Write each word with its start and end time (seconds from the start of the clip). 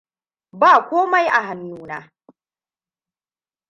Ba 0.59 0.71
komai 0.89 1.27
a 1.37 1.39
hannuna. 1.47 1.97